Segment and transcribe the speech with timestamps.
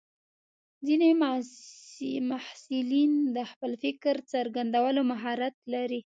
[0.87, 1.09] ځینې
[2.31, 5.99] محصلین د خپل فکر څرګندولو مهارت لري.